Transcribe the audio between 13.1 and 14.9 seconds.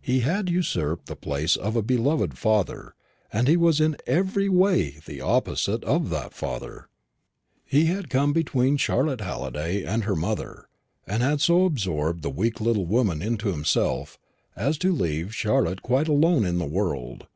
into himself, as